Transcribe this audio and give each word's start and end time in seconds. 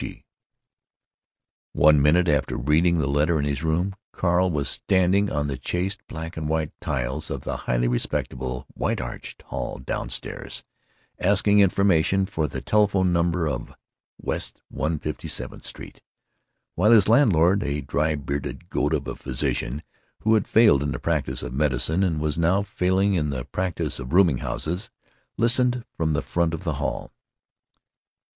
G. 0.01 0.25
One 1.73 2.01
minute 2.01 2.27
after 2.27 2.57
reading 2.57 2.97
the 2.97 3.05
letter, 3.05 3.37
in 3.37 3.45
his 3.45 3.61
room, 3.61 3.93
Carl 4.11 4.49
was 4.49 4.67
standing 4.67 5.31
on 5.31 5.45
the 5.45 5.59
chaste 5.59 6.01
black 6.07 6.35
and 6.35 6.49
white 6.49 6.71
tiles 6.81 7.29
of 7.29 7.43
the 7.43 7.55
highly 7.69 7.87
respectable 7.87 8.65
white 8.73 8.99
arched 8.99 9.43
hall 9.43 9.77
down 9.77 10.09
stairs 10.09 10.63
asking 11.19 11.59
Information 11.59 12.25
for 12.25 12.47
the 12.47 12.63
telephone 12.63 13.13
number 13.13 13.45
of—— 13.47 13.75
West 14.19 14.59
157th 14.73 15.65
Street, 15.65 16.01
while 16.73 16.89
his 16.89 17.07
landlord, 17.07 17.61
a 17.61 17.81
dry 17.81 18.15
bearded 18.15 18.71
goat 18.71 18.95
of 18.95 19.07
a 19.07 19.15
physician 19.15 19.83
who 20.21 20.33
had 20.33 20.47
failed 20.47 20.81
in 20.81 20.93
the 20.93 20.97
practise 20.97 21.43
of 21.43 21.53
medicine 21.53 22.01
and 22.01 22.19
was 22.19 22.39
now 22.39 22.63
failing 22.63 23.13
in 23.13 23.29
the 23.29 23.45
practise 23.45 23.99
of 23.99 24.13
rooming 24.13 24.39
houses, 24.39 24.89
listened 25.37 25.85
from 25.95 26.13
the 26.13 26.23
front 26.23 26.55
of 26.55 26.63
the 26.63 26.73
hall. 26.81 27.11